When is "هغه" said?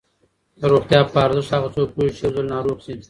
1.55-1.69